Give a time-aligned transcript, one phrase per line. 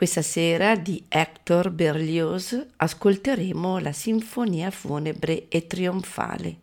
[0.00, 6.56] Questa sera di Hector Berlioz ascolteremo la Sinfonia funebre e trionfale.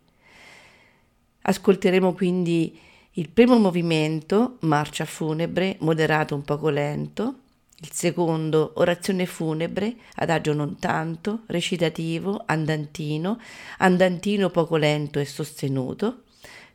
[1.42, 2.76] Ascolteremo quindi
[3.12, 7.34] il primo movimento, marcia funebre, moderato un poco lento,
[7.76, 13.38] il secondo, orazione funebre, adagio non tanto, recitativo, andantino,
[13.78, 16.24] andantino poco lento e sostenuto,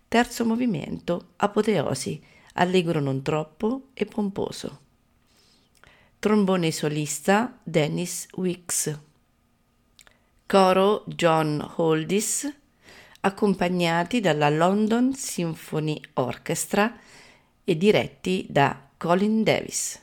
[0.07, 2.23] terzo movimento, apoteosi,
[2.53, 4.82] allegro non troppo e pomposo.
[6.23, 8.97] Trombone solista Dennis Wicks.
[10.45, 12.49] Coro John Holdis,
[13.19, 16.97] accompagnati dalla London Symphony Orchestra
[17.65, 20.02] e diretti da Colin Davis.